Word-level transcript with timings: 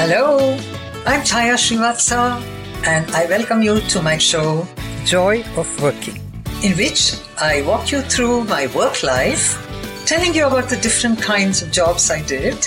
Hello, 0.00 0.56
I'm 1.04 1.20
Chaya 1.20 1.56
Srivatsa, 1.60 2.42
and 2.86 3.10
I 3.10 3.26
welcome 3.26 3.60
you 3.60 3.80
to 3.80 4.00
my 4.00 4.16
show, 4.16 4.66
Joy 5.04 5.44
of 5.58 5.68
Working, 5.82 6.16
in 6.62 6.74
which 6.78 7.16
I 7.36 7.60
walk 7.66 7.92
you 7.92 8.00
through 8.00 8.44
my 8.44 8.66
work 8.68 9.02
life, 9.02 9.60
telling 10.06 10.32
you 10.32 10.46
about 10.46 10.70
the 10.70 10.78
different 10.78 11.20
kinds 11.20 11.60
of 11.60 11.70
jobs 11.70 12.10
I 12.10 12.22
did, 12.22 12.66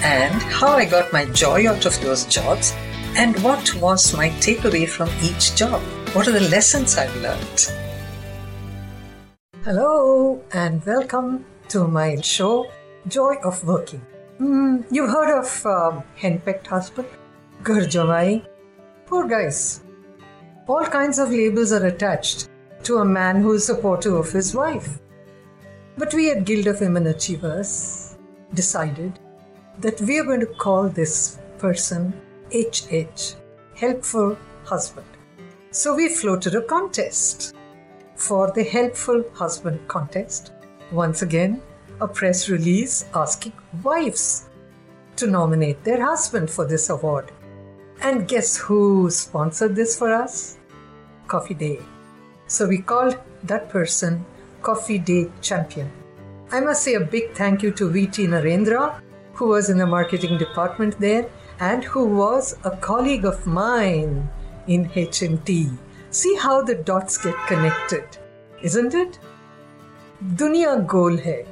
and 0.00 0.40
how 0.40 0.68
I 0.68 0.86
got 0.86 1.12
my 1.12 1.26
joy 1.26 1.68
out 1.68 1.84
of 1.84 2.00
those 2.00 2.24
jobs, 2.24 2.72
and 3.14 3.38
what 3.44 3.74
was 3.74 4.16
my 4.16 4.30
takeaway 4.40 4.88
from 4.88 5.10
each 5.22 5.54
job. 5.56 5.82
What 6.14 6.28
are 6.28 6.32
the 6.32 6.48
lessons 6.48 6.96
I've 6.96 7.14
learned? 7.16 7.60
Hello, 9.64 10.42
and 10.54 10.82
welcome 10.86 11.44
to 11.68 11.86
my 11.86 12.18
show, 12.22 12.70
Joy 13.06 13.34
of 13.44 13.62
Working. 13.64 14.00
Mm, 14.40 14.86
you've 14.90 15.10
heard 15.10 15.38
of 15.38 15.66
um, 15.66 16.02
henpecked 16.18 16.66
husband, 16.66 17.06
Garjamai. 17.62 18.46
Poor 19.04 19.28
guys. 19.28 19.82
All 20.66 20.86
kinds 20.86 21.18
of 21.18 21.30
labels 21.30 21.72
are 21.72 21.84
attached 21.84 22.48
to 22.84 22.98
a 22.98 23.04
man 23.04 23.42
who 23.42 23.52
is 23.52 23.66
supportive 23.66 24.14
of 24.14 24.32
his 24.32 24.54
wife. 24.54 24.98
But 25.98 26.14
we 26.14 26.30
at 26.30 26.46
Guild 26.46 26.68
of 26.68 26.80
Women 26.80 27.08
Achievers 27.08 28.16
decided 28.54 29.18
that 29.80 30.00
we 30.00 30.18
are 30.18 30.24
going 30.24 30.40
to 30.40 30.46
call 30.46 30.88
this 30.88 31.38
person 31.58 32.14
HH, 32.50 33.34
Helpful 33.74 34.38
Husband. 34.64 35.06
So 35.70 35.94
we 35.94 36.08
floated 36.08 36.54
a 36.54 36.62
contest 36.62 37.54
for 38.14 38.50
the 38.52 38.64
Helpful 38.64 39.22
Husband 39.34 39.86
contest. 39.86 40.52
Once 40.92 41.20
again, 41.20 41.60
a 42.00 42.08
press 42.08 42.48
release 42.48 43.04
asking 43.14 43.52
wives 43.82 44.48
to 45.16 45.26
nominate 45.26 45.84
their 45.84 46.04
husband 46.04 46.50
for 46.50 46.64
this 46.64 46.88
award. 46.90 47.30
And 48.02 48.26
guess 48.26 48.56
who 48.56 49.10
sponsored 49.10 49.76
this 49.76 49.98
for 49.98 50.12
us? 50.12 50.58
Coffee 51.26 51.54
Day. 51.54 51.78
So 52.46 52.66
we 52.66 52.78
called 52.78 53.18
that 53.44 53.68
person 53.68 54.24
Coffee 54.62 54.98
Day 54.98 55.30
Champion. 55.40 55.90
I 56.50 56.60
must 56.60 56.82
say 56.82 56.94
a 56.94 57.00
big 57.00 57.32
thank 57.34 57.62
you 57.62 57.70
to 57.72 57.90
VT 57.90 58.26
Narendra, 58.28 59.00
who 59.34 59.48
was 59.48 59.70
in 59.70 59.78
the 59.78 59.86
marketing 59.86 60.38
department 60.38 60.98
there 60.98 61.28
and 61.60 61.84
who 61.84 62.06
was 62.06 62.56
a 62.64 62.76
colleague 62.76 63.24
of 63.24 63.46
mine 63.46 64.28
in 64.66 64.88
HMT. 64.88 65.76
See 66.10 66.34
how 66.36 66.62
the 66.62 66.74
dots 66.74 67.18
get 67.18 67.36
connected, 67.46 68.04
isn't 68.62 68.94
it? 68.94 69.18
Dunia 70.34 70.86
goal 70.86 71.16
hai. 71.16 71.44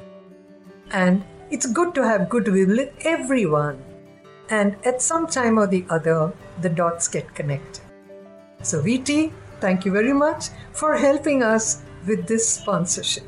And 0.91 1.25
it's 1.50 1.67
good 1.67 1.94
to 1.94 2.06
have 2.06 2.28
goodwill 2.28 2.77
with 2.77 2.92
everyone. 3.05 3.83
And 4.50 4.77
at 4.84 5.03
some 5.03 5.27
time 5.27 5.58
or 5.58 5.67
the 5.67 5.84
other, 5.91 6.33
the 6.61 6.69
dots 6.69 7.08
get 7.08 7.34
connected. 7.34 7.83
So, 8.62 8.83
VT, 8.83 9.33
thank 9.61 9.84
you 9.84 9.92
very 9.92 10.12
much 10.12 10.47
for 10.72 10.97
helping 10.97 11.42
us 11.42 11.83
with 12.06 12.27
this 12.27 12.48
sponsorship. 12.48 13.25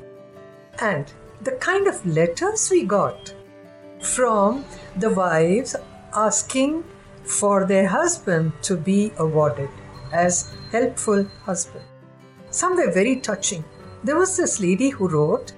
And 0.80 1.12
the 1.42 1.52
kind 1.52 1.86
of 1.86 2.04
letters 2.06 2.68
we 2.70 2.84
got 2.84 3.34
from 4.00 4.64
the 4.96 5.10
wives 5.10 5.76
asking 6.14 6.84
for 7.22 7.64
their 7.64 7.86
husband 7.86 8.52
to 8.62 8.76
be 8.76 9.12
awarded 9.18 9.68
as 10.12 10.52
helpful 10.72 11.24
husband. 11.44 11.84
Some 12.50 12.76
were 12.76 12.90
very 12.90 13.16
touching. 13.16 13.64
There 14.02 14.16
was 14.16 14.36
this 14.36 14.60
lady 14.60 14.88
who 14.88 15.08
wrote, 15.08 15.52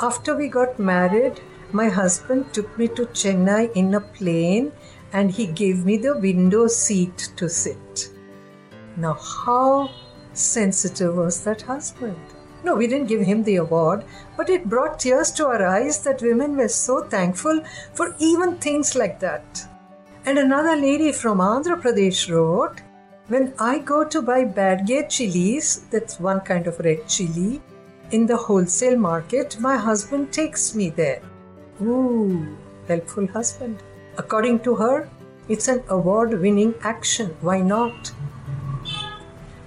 after 0.00 0.36
we 0.36 0.48
got 0.48 0.78
married, 0.78 1.40
my 1.72 1.88
husband 1.88 2.52
took 2.52 2.78
me 2.78 2.88
to 2.88 3.06
Chennai 3.06 3.72
in 3.74 3.94
a 3.94 4.00
plane 4.00 4.72
and 5.12 5.30
he 5.30 5.46
gave 5.46 5.84
me 5.84 5.96
the 5.96 6.16
window 6.18 6.66
seat 6.66 7.30
to 7.36 7.48
sit. 7.48 8.10
Now, 8.96 9.14
how 9.14 9.90
sensitive 10.32 11.16
was 11.16 11.42
that 11.44 11.62
husband? 11.62 12.16
No, 12.64 12.74
we 12.74 12.86
didn't 12.86 13.08
give 13.08 13.20
him 13.22 13.42
the 13.42 13.56
award, 13.56 14.04
but 14.36 14.50
it 14.50 14.68
brought 14.68 14.98
tears 14.98 15.30
to 15.32 15.46
our 15.46 15.64
eyes 15.64 16.02
that 16.02 16.22
women 16.22 16.56
were 16.56 16.68
so 16.68 17.04
thankful 17.04 17.62
for 17.92 18.14
even 18.18 18.56
things 18.56 18.94
like 18.94 19.20
that. 19.20 19.66
And 20.26 20.38
another 20.38 20.76
lady 20.76 21.12
from 21.12 21.38
Andhra 21.38 21.80
Pradesh 21.80 22.30
wrote, 22.30 22.82
When 23.28 23.54
I 23.58 23.78
go 23.78 24.04
to 24.04 24.22
buy 24.22 24.44
Byadgi 24.44 25.08
chilies, 25.08 25.86
that's 25.90 26.18
one 26.18 26.40
kind 26.40 26.66
of 26.66 26.78
red 26.80 27.06
chili, 27.06 27.62
in 28.10 28.26
the 28.26 28.36
wholesale 28.36 28.96
market, 28.96 29.58
my 29.60 29.76
husband 29.76 30.32
takes 30.32 30.74
me 30.74 30.90
there. 30.90 31.20
Ooh, 31.82 32.56
helpful 32.86 33.26
husband. 33.26 33.82
According 34.16 34.60
to 34.60 34.74
her, 34.76 35.08
it's 35.48 35.68
an 35.68 35.82
award 35.88 36.40
winning 36.40 36.74
action. 36.82 37.36
Why 37.40 37.60
not? 37.60 38.12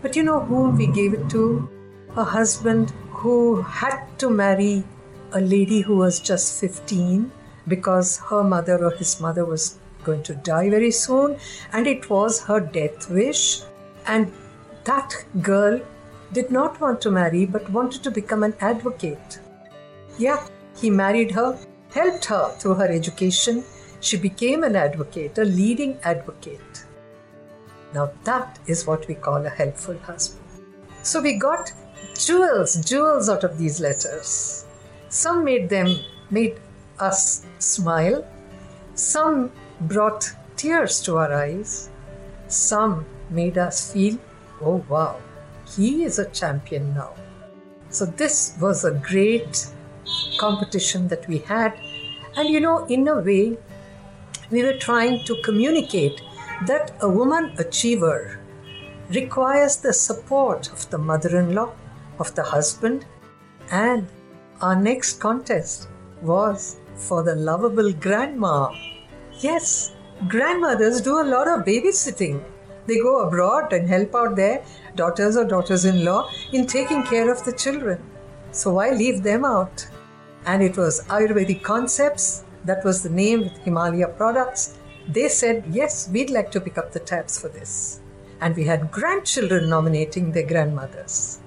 But 0.01 0.16
you 0.16 0.24
know 0.24 0.40
whom 0.40 0.78
we 0.78 0.88
gave 0.88 1.13
it 1.13 1.30
to? 1.30 1.69
A 2.18 2.24
husband 2.24 2.91
who 3.09 3.62
had 3.62 4.06
to 4.19 4.30
marry 4.30 4.84
a 5.34 5.40
lady 5.40 5.81
who 5.81 5.96
was 5.96 6.19
just 6.19 6.59
15 6.59 7.31
because 7.68 8.18
her 8.30 8.44
mother 8.44 8.84
or 8.84 8.91
his 8.91 9.22
mother 9.22 9.46
was 9.46 9.80
going 10.03 10.24
to 10.24 10.34
die 10.35 10.69
very 10.69 10.91
soon 10.91 11.38
and 11.72 11.88
it 11.88 12.09
was 12.09 12.41
her 12.41 12.59
death 12.59 13.09
wish. 13.09 13.62
And 14.07 14.31
that 14.85 15.25
girl 15.41 15.80
did 16.34 16.52
not 16.52 16.80
want 16.80 17.02
to 17.02 17.12
marry 17.12 17.46
but 17.46 17.69
wanted 17.69 18.03
to 18.03 18.12
become 18.12 18.44
an 18.44 18.56
advocate. 18.59 19.40
Yeah, 20.18 20.46
he 20.78 20.90
married 20.90 21.31
her, 21.31 21.58
helped 21.94 22.25
her 22.25 22.50
through 22.58 22.75
her 22.75 22.88
education. 22.88 23.64
She 24.00 24.18
became 24.18 24.64
an 24.64 24.75
advocate, 24.75 25.38
a 25.38 25.44
leading 25.44 25.97
advocate. 26.03 26.86
Now 27.94 28.12
that 28.24 28.59
is 28.68 28.88
what 28.88 29.08
we 29.08 29.16
call 29.16 29.46
a 29.46 29.50
helpful 29.50 29.97
husband. 30.00 30.46
So 31.03 31.22
we 31.22 31.38
got 31.38 31.72
jewels, 32.18 32.75
jewels 32.86 33.30
out 33.30 33.44
of 33.44 33.58
these 33.58 33.80
letters. 33.80 34.66
Some 35.09 35.44
made 35.44 35.69
them, 35.69 36.00
made 36.30 36.59
us 37.00 37.46
smile. 37.59 38.25
Some 38.94 39.52
brought 39.81 40.31
tears 40.56 41.02
to 41.02 41.18
our 41.18 41.34
eyes. 41.34 41.90
Some 42.48 43.06
made 43.30 43.58
us 43.58 43.92
feel, 43.92 44.18
oh 44.62 44.84
wow, 44.88 45.18
he 45.76 46.04
is 46.04 46.20
a 46.20 46.30
champion 46.30 46.94
now. 46.94 47.14
So, 47.90 48.06
this 48.06 48.56
was 48.59 48.86
a 48.86 48.92
great 48.92 49.68
competition 50.38 51.08
that 51.09 51.28
we 51.28 51.40
had. 51.40 51.74
And 52.36 52.50
you 52.50 52.59
know, 52.59 52.86
in 52.86 53.08
a 53.08 53.20
way, 53.20 53.58
we 54.50 54.64
were 54.64 54.78
trying 54.78 55.24
to 55.26 55.36
communicate 55.44 56.22
that 56.68 56.94
a 57.02 57.10
woman 57.10 57.54
achiever 57.58 58.40
requires 59.10 59.78
the 59.78 59.94
support 59.94 60.72
of 60.72 60.90
the 60.90 60.98
mother 60.98 61.38
in 61.40 61.54
law, 61.54 61.74
of 62.20 62.34
the 62.36 62.44
husband, 62.44 63.06
and 63.72 64.08
our 64.62 64.76
next 64.76 65.20
contest 65.20 65.90
was 66.22 66.78
for 66.96 67.24
the 67.24 67.36
lovable 67.36 67.92
grandma. 67.94 68.70
Yes, 69.40 69.94
grandmothers 70.28 71.02
do 71.02 71.20
a 71.20 71.24
lot 71.24 71.48
of 71.48 71.66
babysitting. 71.66 72.44
They 72.88 73.00
go 73.00 73.22
abroad 73.22 73.74
and 73.74 73.88
help 73.88 74.16
out 74.16 74.36
their 74.36 74.64
daughters 74.96 75.38
or 75.38 75.46
daughters 75.46 75.86
in 75.86 76.03
law 76.03 76.30
in 76.52 76.66
taking 76.68 77.03
care 77.03 77.31
of 77.31 77.44
the 77.46 77.53
children. 77.53 78.02
So 78.52 78.74
why 78.74 78.92
leave 78.92 79.24
them 79.24 79.46
out? 79.46 79.88
And 80.46 80.64
it 80.64 80.75
was 80.78 81.06
Ayurvedic 81.06 81.62
Concepts, 81.62 82.44
that 82.66 82.84
was 82.84 83.02
the 83.02 83.09
name 83.09 83.42
with 83.42 83.58
Himalaya 83.59 84.08
Products. 84.08 84.78
They 85.08 85.30
said, 85.30 85.66
yes, 85.69 86.09
we'd 86.12 86.30
like 86.30 86.52
to 86.52 86.62
pick 86.62 86.78
up 86.78 86.92
the 86.92 87.00
tabs 87.00 87.40
for 87.40 87.50
this. 87.50 88.02
And 88.40 88.56
we 88.56 88.64
had 88.64 88.92
grandchildren 88.92 89.69
nominating 89.69 90.31
their 90.31 90.46
grandmothers. 90.46 91.40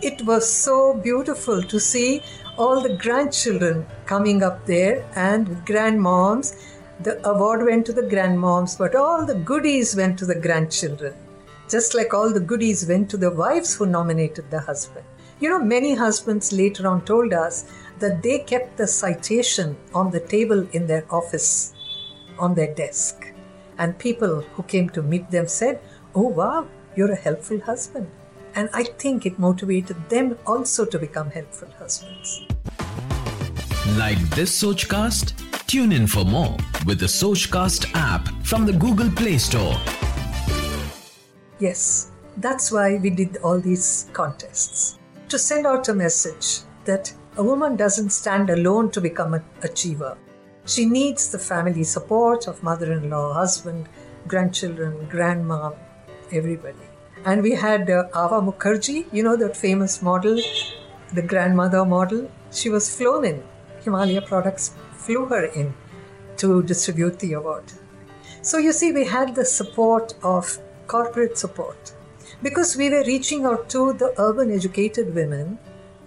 It 0.00 0.22
was 0.22 0.50
so 0.50 0.94
beautiful 0.94 1.62
to 1.62 1.80
see 1.80 2.22
all 2.56 2.80
the 2.80 2.96
grandchildren 2.96 3.86
coming 4.06 4.42
up 4.42 4.64
there 4.64 5.04
and 5.16 5.48
grandmoms 5.66 6.54
the 7.00 7.24
award 7.28 7.64
went 7.64 7.86
to 7.86 7.92
the 7.92 8.02
grandmoms, 8.02 8.76
but 8.76 8.96
all 8.96 9.24
the 9.24 9.36
goodies 9.36 9.94
went 9.94 10.18
to 10.18 10.26
the 10.26 10.34
grandchildren. 10.34 11.14
Just 11.68 11.94
like 11.94 12.12
all 12.12 12.32
the 12.32 12.40
goodies 12.40 12.86
went 12.88 13.08
to 13.10 13.16
the 13.16 13.30
wives 13.30 13.76
who 13.76 13.86
nominated 13.86 14.50
the 14.50 14.60
husband. 14.60 15.04
You 15.38 15.50
know, 15.50 15.60
many 15.60 15.94
husbands 15.94 16.52
later 16.52 16.88
on 16.88 17.04
told 17.04 17.32
us 17.32 17.70
that 18.00 18.22
they 18.22 18.40
kept 18.40 18.76
the 18.76 18.86
citation 18.86 19.76
on 19.94 20.10
the 20.10 20.20
table 20.20 20.66
in 20.72 20.86
their 20.86 21.04
office, 21.08 21.74
on 22.38 22.54
their 22.54 22.74
desk. 22.74 23.32
And 23.78 23.96
people 23.98 24.40
who 24.40 24.62
came 24.64 24.88
to 24.90 25.02
meet 25.02 25.30
them 25.30 25.46
said, 25.46 25.80
Oh, 26.14 26.22
wow, 26.22 26.66
you're 26.96 27.12
a 27.12 27.16
helpful 27.16 27.60
husband. 27.60 28.10
And 28.56 28.68
I 28.72 28.82
think 28.82 29.24
it 29.24 29.38
motivated 29.38 30.08
them 30.08 30.36
also 30.46 30.84
to 30.86 30.98
become 30.98 31.30
helpful 31.30 31.68
husbands. 31.78 32.46
Like 33.86 34.18
this 34.30 34.60
Sochcast? 34.60 35.34
Tune 35.66 35.92
in 35.92 36.06
for 36.06 36.24
more 36.24 36.56
with 36.84 36.98
the 36.98 37.06
Sochcast 37.06 37.90
app 37.94 38.28
from 38.44 38.66
the 38.66 38.72
Google 38.72 39.10
Play 39.10 39.38
Store. 39.38 39.76
Yes, 41.60 42.10
that's 42.38 42.72
why 42.72 42.96
we 42.96 43.08
did 43.10 43.36
all 43.38 43.60
these 43.60 44.10
contests 44.12 44.98
to 45.28 45.38
send 45.38 45.66
out 45.66 45.88
a 45.88 45.94
message 45.94 46.60
that 46.86 47.12
a 47.36 47.42
woman 47.42 47.76
doesn't 47.76 48.10
stand 48.10 48.50
alone 48.50 48.90
to 48.90 49.00
become 49.00 49.34
an 49.34 49.44
achiever. 49.62 50.18
She 50.66 50.84
needs 50.84 51.30
the 51.30 51.38
family 51.38 51.84
support 51.84 52.48
of 52.48 52.62
mother 52.64 52.92
in 52.92 53.08
law, 53.08 53.32
husband, 53.32 53.88
grandchildren, 54.26 55.06
grandma, 55.08 55.70
everybody. 56.32 56.76
And 57.24 57.42
we 57.42 57.54
had 57.54 57.88
uh, 57.88 58.08
Ava 58.08 58.42
Mukherjee, 58.42 59.06
you 59.12 59.22
know, 59.22 59.36
that 59.36 59.56
famous 59.56 60.02
model, 60.02 60.38
the 61.14 61.22
grandmother 61.22 61.84
model. 61.84 62.30
She 62.50 62.70
was 62.70 62.94
flown 62.94 63.24
in. 63.24 63.42
Himalaya 63.88 64.22
Products 64.22 64.72
flew 64.92 65.24
her 65.26 65.44
in 65.46 65.74
to 66.36 66.62
distribute 66.62 67.18
the 67.18 67.32
award. 67.32 67.64
So 68.42 68.58
you 68.58 68.72
see, 68.72 68.92
we 68.92 69.04
had 69.04 69.34
the 69.34 69.44
support 69.44 70.14
of 70.22 70.58
corporate 70.86 71.38
support. 71.38 71.92
Because 72.42 72.76
we 72.76 72.90
were 72.90 73.04
reaching 73.04 73.44
out 73.44 73.68
to 73.70 73.92
the 73.92 74.14
urban 74.18 74.52
educated 74.52 75.14
women, 75.14 75.58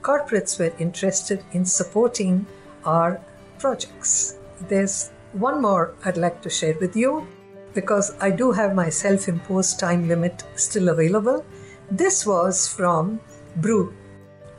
corporates 0.01 0.59
were 0.59 0.73
interested 0.79 1.43
in 1.51 1.65
supporting 1.65 2.45
our 2.85 3.19
projects. 3.59 4.37
There's 4.69 5.11
one 5.33 5.61
more 5.61 5.95
I'd 6.05 6.17
like 6.17 6.41
to 6.43 6.49
share 6.49 6.75
with 6.79 6.95
you 6.95 7.27
because 7.73 8.13
I 8.19 8.31
do 8.31 8.51
have 8.51 8.75
my 8.75 8.89
self 8.89 9.27
imposed 9.27 9.79
time 9.79 10.07
limit 10.07 10.43
still 10.55 10.89
available. 10.89 11.45
This 11.89 12.25
was 12.25 12.67
from 12.67 13.19
Bru, 13.57 13.93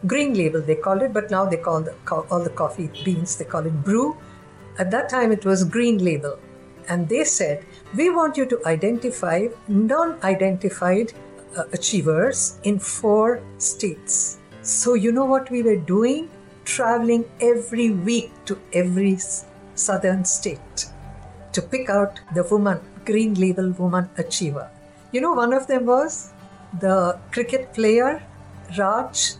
Green 0.06 0.34
Label 0.34 0.60
they 0.60 0.74
called 0.74 1.02
it, 1.02 1.12
but 1.12 1.30
now 1.30 1.44
they 1.44 1.56
call 1.56 1.82
the, 1.82 1.94
all 2.30 2.42
the 2.42 2.50
coffee 2.50 2.90
beans, 3.04 3.36
they 3.36 3.44
call 3.44 3.66
it 3.66 3.84
Bru. 3.84 4.16
At 4.78 4.90
that 4.90 5.08
time 5.08 5.32
it 5.32 5.44
was 5.44 5.64
Green 5.64 5.98
Label. 5.98 6.38
And 6.88 7.08
they 7.08 7.24
said, 7.24 7.64
we 7.96 8.10
want 8.10 8.36
you 8.36 8.46
to 8.46 8.60
identify 8.66 9.46
non 9.68 10.18
identified 10.22 11.12
uh, 11.56 11.64
achievers 11.72 12.58
in 12.64 12.78
four 12.78 13.42
states. 13.58 14.38
So, 14.62 14.94
you 14.94 15.12
know 15.12 15.24
what 15.24 15.50
we 15.50 15.62
were 15.62 15.76
doing? 15.76 16.30
Traveling 16.64 17.24
every 17.40 17.90
week 17.90 18.30
to 18.46 18.58
every 18.72 19.18
southern 19.74 20.24
state 20.24 20.86
to 21.52 21.62
pick 21.62 21.88
out 21.90 22.20
the 22.34 22.44
woman, 22.44 22.80
green 23.04 23.34
label 23.34 23.70
woman 23.72 24.08
achiever. 24.16 24.70
You 25.12 25.20
know, 25.20 25.32
one 25.32 25.52
of 25.52 25.66
them 25.66 25.86
was 25.86 26.32
the 26.80 27.18
cricket 27.30 27.74
player 27.74 28.22
Raj, 28.78 29.34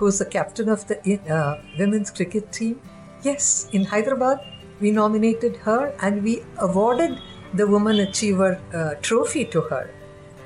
who's 0.00 0.18
the 0.18 0.24
captain 0.24 0.70
of 0.70 0.86
the 0.88 0.98
uh, 1.28 1.62
women's 1.78 2.10
cricket 2.10 2.50
team. 2.50 2.80
Yes, 3.22 3.68
in 3.72 3.84
Hyderabad, 3.84 4.40
we 4.80 4.90
nominated 4.90 5.56
her 5.56 5.94
and 6.00 6.22
we 6.24 6.42
awarded 6.58 7.18
the 7.52 7.66
Woman 7.66 8.00
Achiever 8.00 8.58
uh, 8.72 8.94
trophy 9.02 9.44
to 9.44 9.60
her. 9.60 9.90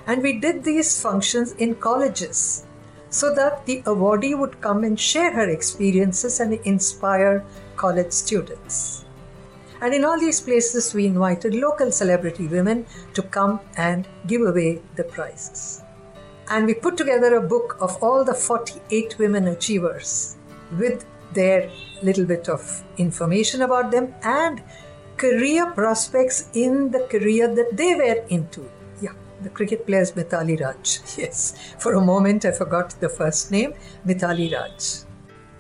And 0.09 0.23
we 0.23 0.41
did 0.41 0.65
these 0.65 1.01
functions 1.01 1.53
in 1.53 1.77
colleges 1.77 2.67
so 3.11 3.33
that 3.37 3.65
the 3.65 3.81
awardee 3.83 4.37
would 4.37 4.61
come 4.61 4.83
and 4.83 4.99
share 4.99 5.33
her 5.33 5.49
experiences 5.49 6.41
and 6.41 6.55
inspire 6.65 7.45
college 7.77 8.11
students. 8.11 9.05
And 9.81 9.95
in 9.95 10.05
all 10.05 10.19
these 10.19 10.41
places, 10.41 10.93
we 10.95 11.06
invited 11.06 11.55
local 11.55 11.93
celebrity 11.93 12.49
women 12.49 12.87
to 13.12 13.23
come 13.23 13.61
and 13.77 14.09
give 14.27 14.43
away 14.43 14.83
the 14.97 15.05
prizes. 15.05 15.83
And 16.50 16.67
we 16.67 16.75
put 16.75 16.96
together 16.96 17.37
a 17.37 17.41
book 17.41 17.76
of 17.81 18.02
all 18.02 18.25
the 18.25 18.35
48 18.35 19.19
women 19.19 19.49
achievers 19.49 20.37
with 20.79 21.05
their 21.32 21.70
little 22.02 22.25
bit 22.25 22.49
of 22.49 22.85
information 22.99 23.62
about 23.62 23.91
them 23.91 24.14
and 24.23 24.62
career 25.17 25.70
prospects 25.70 26.49
in 26.55 26.91
the 26.91 27.06
career 27.11 27.52
that 27.55 27.76
they 27.76 27.94
were 27.94 28.25
into. 28.29 28.69
Yeah, 29.00 29.12
the 29.43 29.49
cricket 29.49 29.87
player 29.87 30.02
is 30.02 30.12
Mithali 30.12 30.61
Raj. 30.61 31.00
Yes, 31.17 31.55
for 31.79 31.94
a 31.94 32.00
moment 32.00 32.44
I 32.44 32.52
forgot 32.52 32.91
the 33.00 33.08
first 33.08 33.50
name, 33.50 33.75
Mithali 34.06 34.52
Raj. 34.52 35.05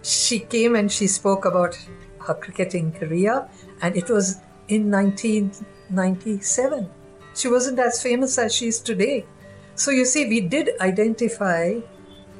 She 0.02 0.40
came 0.40 0.76
and 0.76 0.92
she 0.92 1.06
spoke 1.06 1.44
about 1.44 1.78
her 2.26 2.34
cricketing 2.34 2.92
career 2.92 3.48
and 3.80 3.96
it 3.96 4.10
was 4.10 4.36
in 4.68 4.90
1997. 4.90 6.90
She 7.34 7.48
wasn't 7.48 7.78
as 7.78 8.02
famous 8.02 8.38
as 8.38 8.54
she 8.54 8.68
is 8.68 8.80
today. 8.80 9.26
So 9.76 9.90
you 9.90 10.04
see, 10.04 10.26
we 10.26 10.40
did 10.40 10.70
identify 10.80 11.80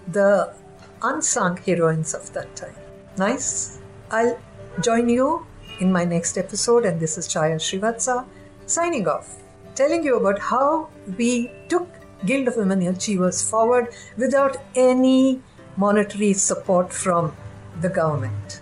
the 0.08 0.54
unsung 1.02 1.56
heroines 1.56 2.14
of 2.14 2.32
that 2.32 2.54
time. 2.54 2.76
Nice. 3.18 3.80
I'll 4.10 4.38
join 4.80 5.08
you 5.08 5.46
in 5.80 5.90
my 5.90 6.04
next 6.04 6.38
episode, 6.38 6.84
and 6.84 7.00
this 7.00 7.18
is 7.18 7.26
Chaya 7.26 7.56
Srivatsa 7.56 8.26
signing 8.66 9.08
off, 9.08 9.36
telling 9.74 10.04
you 10.04 10.16
about 10.16 10.38
how 10.38 10.88
we 11.18 11.50
took 11.68 11.88
Guild 12.24 12.48
of 12.48 12.56
Women 12.56 12.82
Achievers 12.82 13.42
forward 13.42 13.88
without 14.16 14.56
any 14.76 15.42
monetary 15.76 16.32
support 16.32 16.92
from 16.92 17.34
the 17.80 17.88
government. 17.88 18.60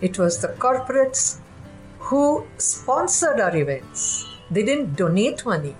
It 0.00 0.18
was 0.18 0.40
the 0.40 0.48
corporates 0.48 1.40
who 1.98 2.46
sponsored 2.58 3.40
our 3.40 3.54
events. 3.56 4.24
They 4.50 4.62
didn't 4.62 4.94
donate 4.94 5.44
money. 5.44 5.74